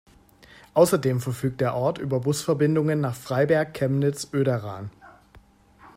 [0.73, 4.89] Außerdem verfügt der Ort über Busverbindungen nach Freiberg, Chemnitz, Oederan.